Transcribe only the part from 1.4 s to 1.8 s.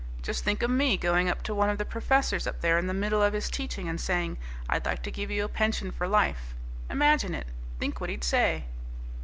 to one of